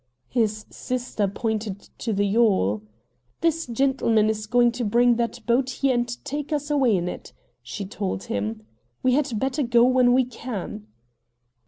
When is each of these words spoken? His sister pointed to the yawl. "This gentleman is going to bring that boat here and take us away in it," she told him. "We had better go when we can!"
His 0.29 0.65
sister 0.71 1.27
pointed 1.27 1.79
to 1.99 2.11
the 2.11 2.25
yawl. 2.25 2.81
"This 3.41 3.67
gentleman 3.67 4.31
is 4.31 4.47
going 4.47 4.71
to 4.71 4.83
bring 4.83 5.17
that 5.17 5.45
boat 5.45 5.69
here 5.69 5.93
and 5.93 6.25
take 6.25 6.51
us 6.51 6.71
away 6.71 6.97
in 6.97 7.07
it," 7.07 7.33
she 7.61 7.85
told 7.85 8.23
him. 8.23 8.63
"We 9.03 9.13
had 9.13 9.37
better 9.39 9.61
go 9.61 9.83
when 9.83 10.13
we 10.15 10.25
can!" 10.25 10.87